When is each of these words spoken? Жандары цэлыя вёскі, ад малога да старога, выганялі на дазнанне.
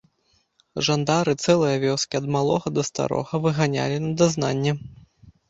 Жандары 0.87 1.33
цэлыя 1.43 1.75
вёскі, 1.83 2.13
ад 2.21 2.25
малога 2.37 2.67
да 2.79 2.87
старога, 2.89 3.43
выганялі 3.45 4.03
на 4.09 4.13
дазнанне. 4.25 4.71